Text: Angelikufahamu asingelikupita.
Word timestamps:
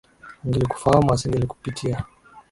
Angelikufahamu 0.43 1.07
asingelikupita. 1.13 1.87